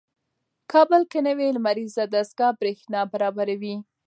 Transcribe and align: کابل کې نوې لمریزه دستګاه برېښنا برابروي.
کابل 0.71 1.01
کې 1.11 1.19
نوې 1.27 1.47
لمریزه 1.55 2.03
دستګاه 2.13 2.57
برېښنا 2.59 3.01
برابروي. 3.13 3.75